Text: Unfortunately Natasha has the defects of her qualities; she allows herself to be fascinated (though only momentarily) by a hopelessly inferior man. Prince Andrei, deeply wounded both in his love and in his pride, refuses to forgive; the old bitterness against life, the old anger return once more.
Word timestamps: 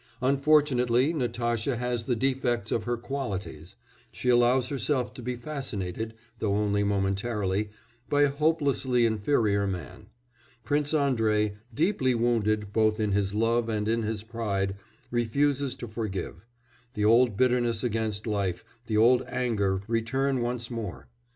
Unfortunately 0.23 1.13
Natasha 1.13 1.77
has 1.77 2.05
the 2.07 2.15
defects 2.15 2.71
of 2.71 2.85
her 2.85 2.97
qualities; 2.97 3.75
she 4.11 4.29
allows 4.29 4.69
herself 4.69 5.13
to 5.13 5.21
be 5.21 5.35
fascinated 5.35 6.15
(though 6.39 6.55
only 6.55 6.83
momentarily) 6.83 7.69
by 8.09 8.23
a 8.23 8.31
hopelessly 8.31 9.05
inferior 9.05 9.67
man. 9.67 10.07
Prince 10.63 10.95
Andrei, 10.95 11.53
deeply 11.71 12.15
wounded 12.15 12.73
both 12.73 12.99
in 12.99 13.11
his 13.11 13.35
love 13.35 13.69
and 13.69 13.87
in 13.87 14.01
his 14.01 14.23
pride, 14.23 14.75
refuses 15.11 15.75
to 15.75 15.87
forgive; 15.87 16.47
the 16.95 17.05
old 17.05 17.37
bitterness 17.37 17.83
against 17.83 18.25
life, 18.25 18.65
the 18.87 18.97
old 18.97 19.23
anger 19.27 19.83
return 19.87 20.41
once 20.41 20.71
more. 20.71 21.09